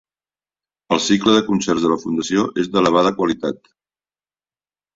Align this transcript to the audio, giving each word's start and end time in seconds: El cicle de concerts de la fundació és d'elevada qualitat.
El 0.95 1.01
cicle 1.07 1.35
de 1.35 1.43
concerts 1.49 1.85
de 1.85 1.93
la 1.93 1.99
fundació 2.05 2.47
és 2.65 2.73
d'elevada 2.77 3.15
qualitat. 3.21 3.73